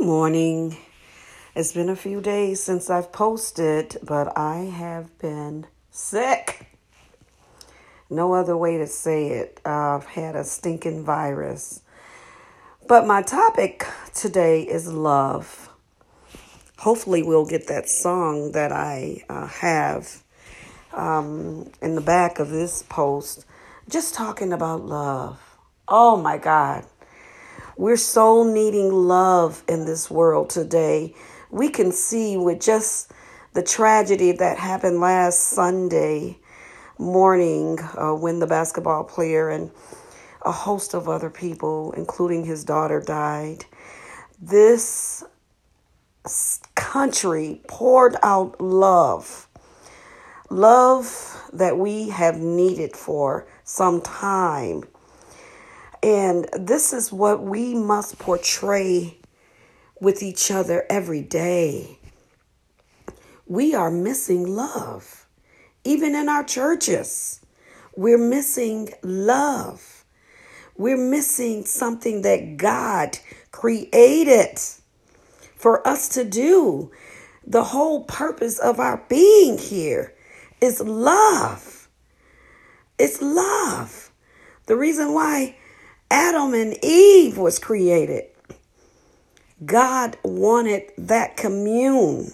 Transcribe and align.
Good 0.00 0.06
morning. 0.06 0.78
It's 1.54 1.74
been 1.74 1.90
a 1.90 1.94
few 1.94 2.22
days 2.22 2.62
since 2.62 2.88
I've 2.88 3.12
posted, 3.12 3.98
but 4.02 4.32
I 4.34 4.60
have 4.60 5.18
been 5.18 5.66
sick. 5.90 6.68
No 8.08 8.32
other 8.32 8.56
way 8.56 8.78
to 8.78 8.86
say 8.86 9.28
it. 9.28 9.60
I've 9.62 10.06
had 10.06 10.36
a 10.36 10.44
stinking 10.44 11.04
virus. 11.04 11.82
But 12.88 13.06
my 13.06 13.20
topic 13.20 13.86
today 14.14 14.62
is 14.62 14.90
love. 14.90 15.68
Hopefully, 16.78 17.22
we'll 17.22 17.44
get 17.44 17.66
that 17.66 17.86
song 17.86 18.52
that 18.52 18.72
I 18.72 19.22
uh, 19.28 19.48
have 19.48 20.22
um, 20.94 21.70
in 21.82 21.94
the 21.94 22.00
back 22.00 22.38
of 22.38 22.48
this 22.48 22.82
post, 22.84 23.44
just 23.86 24.14
talking 24.14 24.54
about 24.54 24.82
love. 24.82 25.38
Oh 25.86 26.16
my 26.16 26.38
God. 26.38 26.86
We're 27.80 27.96
so 27.96 28.44
needing 28.44 28.92
love 28.92 29.64
in 29.66 29.86
this 29.86 30.10
world 30.10 30.50
today. 30.50 31.14
We 31.50 31.70
can 31.70 31.92
see 31.92 32.36
with 32.36 32.60
just 32.60 33.10
the 33.54 33.62
tragedy 33.62 34.32
that 34.32 34.58
happened 34.58 35.00
last 35.00 35.38
Sunday 35.38 36.36
morning 36.98 37.78
uh, 37.96 38.12
when 38.12 38.38
the 38.38 38.46
basketball 38.46 39.04
player 39.04 39.48
and 39.48 39.70
a 40.42 40.52
host 40.52 40.92
of 40.92 41.08
other 41.08 41.30
people, 41.30 41.92
including 41.92 42.44
his 42.44 42.64
daughter, 42.64 43.00
died. 43.00 43.64
This 44.38 45.24
country 46.74 47.62
poured 47.66 48.14
out 48.22 48.60
love, 48.60 49.48
love 50.50 51.48
that 51.54 51.78
we 51.78 52.10
have 52.10 52.36
needed 52.36 52.94
for 52.94 53.48
some 53.64 54.02
time 54.02 54.84
and 56.02 56.48
this 56.58 56.92
is 56.92 57.12
what 57.12 57.42
we 57.42 57.74
must 57.74 58.18
portray 58.18 59.18
with 60.00 60.22
each 60.22 60.50
other 60.50 60.86
every 60.88 61.22
day. 61.22 61.98
We 63.46 63.74
are 63.74 63.90
missing 63.90 64.46
love. 64.46 65.26
Even 65.84 66.14
in 66.14 66.28
our 66.28 66.44
churches, 66.44 67.40
we're 67.96 68.18
missing 68.18 68.90
love. 69.02 70.04
We're 70.76 70.96
missing 70.96 71.64
something 71.66 72.22
that 72.22 72.56
God 72.56 73.18
created 73.50 74.58
for 75.56 75.86
us 75.86 76.08
to 76.10 76.24
do. 76.24 76.90
The 77.46 77.64
whole 77.64 78.04
purpose 78.04 78.58
of 78.58 78.80
our 78.80 79.04
being 79.08 79.58
here 79.58 80.14
is 80.60 80.80
love. 80.80 81.88
It's 82.98 83.20
love. 83.20 84.10
The 84.66 84.76
reason 84.76 85.12
why 85.12 85.56
Adam 86.10 86.54
and 86.54 86.76
Eve 86.84 87.38
was 87.38 87.58
created. 87.58 88.24
God 89.64 90.16
wanted 90.24 90.90
that 90.98 91.36
commune, 91.36 92.32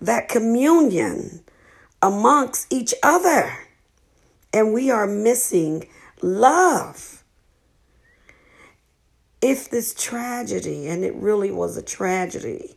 that 0.00 0.28
communion 0.28 1.42
amongst 2.00 2.72
each 2.72 2.94
other. 3.02 3.58
And 4.52 4.72
we 4.72 4.90
are 4.90 5.06
missing 5.06 5.88
love. 6.20 7.24
If 9.40 9.68
this 9.70 9.94
tragedy, 9.94 10.86
and 10.86 11.04
it 11.04 11.14
really 11.14 11.50
was 11.50 11.76
a 11.76 11.82
tragedy, 11.82 12.76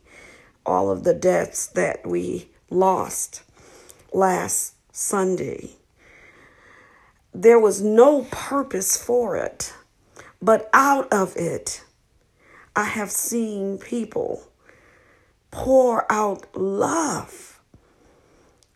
all 0.64 0.90
of 0.90 1.04
the 1.04 1.14
deaths 1.14 1.66
that 1.68 2.04
we 2.06 2.48
lost 2.70 3.42
last 4.12 4.74
Sunday, 4.90 5.76
there 7.32 7.60
was 7.60 7.82
no 7.82 8.26
purpose 8.30 8.96
for 8.96 9.36
it. 9.36 9.74
But 10.40 10.68
out 10.72 11.12
of 11.12 11.36
it, 11.36 11.82
I 12.74 12.84
have 12.84 13.10
seen 13.10 13.78
people 13.78 14.50
pour 15.50 16.10
out 16.12 16.46
love. 16.56 17.60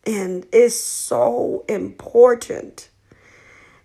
And 0.06 0.46
it's 0.52 0.80
so 0.80 1.64
important 1.68 2.88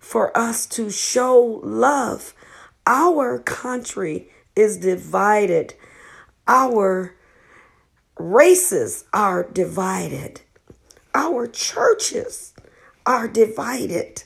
for 0.00 0.36
us 0.36 0.66
to 0.66 0.90
show 0.90 1.60
love. 1.62 2.32
Our 2.86 3.38
country 3.40 4.30
is 4.54 4.78
divided, 4.78 5.74
our 6.48 7.14
races 8.18 9.04
are 9.12 9.42
divided, 9.42 10.40
our 11.14 11.46
churches 11.46 12.54
are 13.04 13.28
divided 13.28 14.22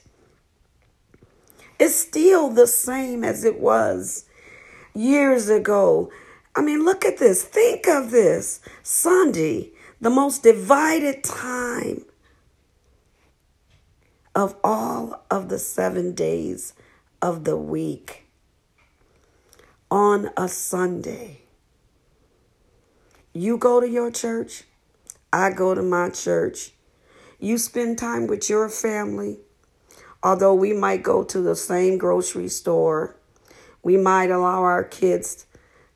is 1.81 1.99
still 1.99 2.51
the 2.51 2.67
same 2.67 3.25
as 3.25 3.43
it 3.43 3.59
was 3.59 4.27
years 4.95 5.49
ago. 5.49 6.13
I 6.55 6.61
mean, 6.61 6.85
look 6.85 7.05
at 7.05 7.19
this. 7.19 7.43
Think 7.43 7.89
of 7.89 8.11
this. 8.11 8.61
Sunday, 8.83 9.71
the 10.01 10.11
most 10.11 10.43
divided 10.43 11.25
time 11.25 12.05
of 14.35 14.55
all 14.63 15.25
of 15.31 15.49
the 15.49 15.59
seven 15.59 16.15
days 16.15 16.75
of 17.23 17.45
the 17.45 17.57
week. 17.57 18.27
On 19.91 20.31
a 20.37 20.49
Sunday, 20.49 21.41
you 23.33 23.57
go 23.57 23.81
to 23.81 23.89
your 23.89 24.11
church, 24.11 24.65
I 25.33 25.51
go 25.51 25.75
to 25.75 25.83
my 25.83 26.11
church. 26.11 26.73
You 27.39 27.59
spend 27.59 27.99
time 27.99 28.27
with 28.27 28.51
your 28.51 28.69
family 28.69 29.39
Although 30.23 30.55
we 30.55 30.73
might 30.73 31.03
go 31.03 31.25
to 31.25 31.41
the 31.41 31.57
same 31.57 31.97
grocery 31.97 32.49
store, 32.49 33.17
we 33.83 33.97
might 33.97 34.31
allow 34.31 34.63
our 34.63 34.85
kids 34.85 35.47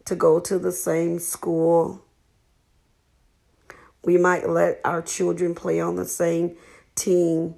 to 0.06 0.14
go 0.14 0.40
to 0.40 0.58
the 0.58 0.72
same 0.72 1.18
school. 1.18 2.04
We 4.02 4.16
might 4.16 4.48
let 4.48 4.80
our 4.84 5.02
children 5.02 5.54
play 5.54 5.80
on 5.80 5.96
the 5.96 6.06
same 6.06 6.56
team, 6.94 7.56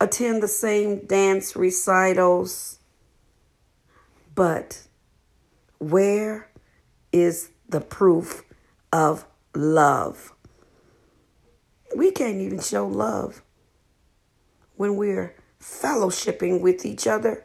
attend 0.00 0.42
the 0.42 0.48
same 0.48 1.06
dance 1.06 1.54
recitals. 1.54 2.78
But 4.34 4.86
where 5.78 6.50
is 7.12 7.50
the 7.68 7.80
proof 7.80 8.42
of 8.92 9.26
love? 9.54 10.34
We 11.94 12.10
can't 12.10 12.40
even 12.40 12.60
show 12.60 12.86
love 12.86 13.42
when 14.76 14.96
we're 14.96 15.34
fellowshipping 15.66 16.60
with 16.60 16.86
each 16.86 17.06
other 17.06 17.44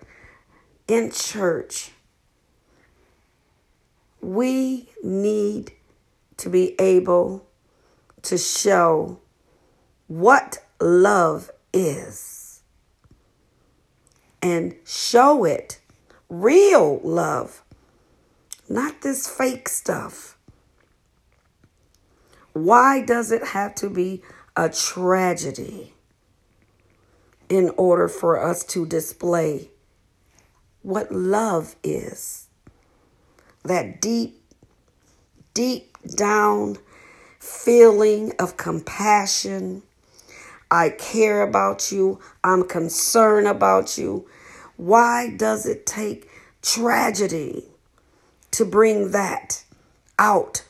in 0.87 1.11
church. 1.11 1.91
We 4.21 4.89
need 5.03 5.71
to 6.37 6.49
be 6.49 6.79
able 6.79 7.47
to 8.23 8.37
show 8.37 9.19
what 10.07 10.63
love 10.79 11.49
is 11.73 12.61
and 14.41 14.75
show 14.85 15.43
it 15.43 15.79
real 16.29 16.99
love, 17.03 17.63
not 18.69 19.01
this 19.01 19.27
fake 19.27 19.67
stuff. 19.69 20.37
Why 22.53 23.03
does 23.03 23.31
it 23.31 23.47
have 23.47 23.75
to 23.75 23.89
be 23.89 24.21
a 24.55 24.69
tragedy? 24.69 25.93
In 27.51 27.69
order 27.75 28.07
for 28.07 28.41
us 28.41 28.63
to 28.63 28.85
display 28.85 29.67
what 30.83 31.11
love 31.11 31.75
is. 31.83 32.47
That 33.65 33.99
deep, 33.99 34.41
deep 35.53 35.97
down 36.15 36.77
feeling 37.39 38.31
of 38.39 38.55
compassion. 38.55 39.83
I 40.71 40.91
care 40.91 41.41
about 41.41 41.91
you. 41.91 42.21
I'm 42.41 42.65
concerned 42.65 43.47
about 43.47 43.97
you. 43.97 44.29
Why 44.77 45.35
does 45.35 45.65
it 45.65 45.85
take 45.85 46.29
tragedy 46.61 47.65
to 48.51 48.63
bring 48.63 49.11
that 49.11 49.65
out 50.17 50.63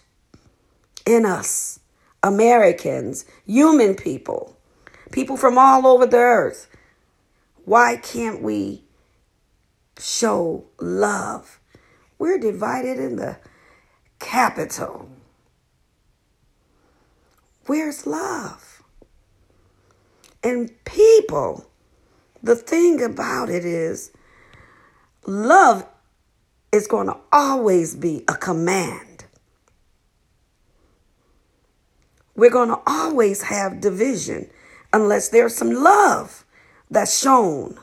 in 1.06 1.28
us? 1.28 1.80
Americans, 2.24 3.26
human 3.46 3.94
people, 3.94 4.58
people 5.12 5.38
from 5.38 5.58
all 5.58 5.86
over 5.86 6.06
the 6.06 6.18
earth. 6.18 6.68
Why 7.66 7.98
can't 7.98 8.42
we 8.42 8.84
show 9.98 10.66
love? 10.80 11.60
We're 12.18 12.40
divided 12.40 12.98
in 13.00 13.16
the 13.18 13.38
capital. 14.20 15.10
Where's 17.66 18.06
love? 18.08 18.84
And 20.44 20.72
people, 20.86 21.70
the 22.42 22.56
thing 22.56 23.04
about 23.04 23.50
it 23.50 23.66
is, 23.66 24.12
love 25.26 25.86
is 26.72 26.88
going 26.88 27.08
to 27.08 27.18
always 27.32 27.96
be 27.96 28.24
a 28.28 28.34
command. 28.34 29.26
We're 32.36 32.50
going 32.50 32.70
to 32.70 32.80
always 32.88 33.44
have 33.44 33.82
division 33.82 34.50
unless 34.94 35.30
there's 35.30 35.56
some 35.56 35.72
love 35.72 36.46
that's 36.90 37.18
shown. 37.20 37.78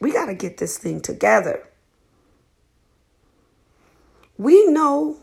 We 0.00 0.12
got 0.12 0.26
to 0.26 0.34
get 0.34 0.58
this 0.58 0.78
thing 0.78 1.00
together. 1.00 1.66
We 4.36 4.66
know 4.66 5.18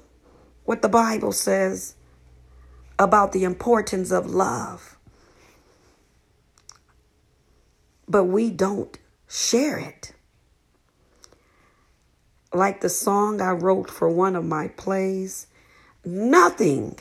what 0.66 0.81
the 0.81 0.89
Bible 0.89 1.31
says 1.31 1.95
about 2.98 3.31
the 3.31 3.44
importance 3.44 4.12
of 4.12 4.28
love, 4.28 4.98
but 8.07 8.25
we 8.25 8.50
don't 8.50 8.98
share 9.27 9.77
it. 9.77 10.13
Like 12.54 12.81
the 12.81 12.89
song 12.89 13.42
I 13.42 13.51
wrote 13.51 13.89
for 13.89 14.10
one 14.10 14.36
of 14.36 14.45
my 14.45 14.68
plays, 14.69 15.48
nothing 16.06 17.00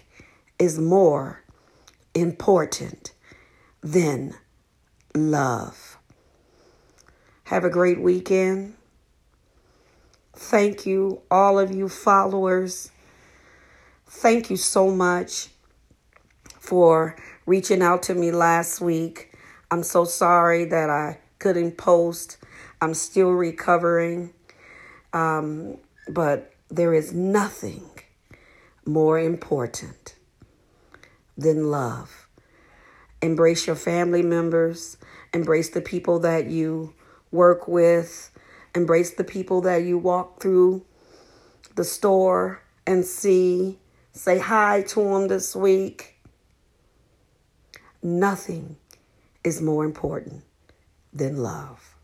is 0.59 0.79
more 0.79 1.43
important 2.15 3.12
than 3.83 4.35
love. 5.15 5.99
Have 7.45 7.65
a 7.65 7.71
great 7.71 8.01
weekend. 8.01 8.75
Thank 10.35 10.87
you, 10.87 11.23
all 11.31 11.59
of 11.59 11.71
you 11.71 11.89
followers. 11.89 12.91
Thank 14.07 14.51
you 14.51 14.57
so 14.57 14.91
much 14.91 15.49
for 16.59 17.17
reaching 17.47 17.83
out 17.83 18.03
to 18.05 18.15
me 18.15 18.31
last 18.31 18.81
week. 18.81 19.33
I'm 19.71 19.83
so 19.83 20.05
sorry 20.05 20.65
that 20.67 20.91
I 20.91 21.19
couldn't 21.39 21.77
post. 21.77 22.39
I'm 22.81 22.95
still 22.95 23.33
recovering. 23.33 24.33
Um, 25.12 25.79
but 26.09 26.53
there 26.71 26.95
is 26.95 27.12
nothing 27.12 27.89
more 28.87 29.19
important 29.19 30.15
than 31.41 31.71
love. 31.71 32.29
Embrace 33.23 33.67
your 33.67 33.77
family 33.77 34.23
members, 34.23 34.97
embrace 35.33 35.71
the 35.71 35.81
people 35.81 36.19
that 36.21 36.47
you 36.47 36.95
work 37.31 37.69
with, 37.69 38.31
embrace 38.75 39.13
the 39.13 39.25
people 39.25 39.61
that 39.63 39.83
you 39.85 39.99
walk 39.99 40.41
through 40.41 40.85
the 41.75 41.85
store 41.85 42.63
and 42.87 43.05
see. 43.05 43.79
Say 44.13 44.39
hi 44.39 44.83
to 44.89 45.01
them 45.03 45.29
this 45.29 45.55
week. 45.55 46.17
Nothing 48.03 48.77
is 49.45 49.61
more 49.61 49.85
important 49.85 50.43
than 51.13 51.37
love. 51.37 51.95